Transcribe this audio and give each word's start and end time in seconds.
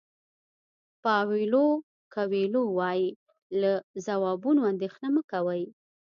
پاویلو 1.03 1.65
کویلو 2.13 2.61
وایي 2.77 3.07
له 3.61 3.73
ځوابونو 4.05 4.61
اندېښنه 4.71 5.07
مه 5.15 5.21
کوئ. 5.31 5.63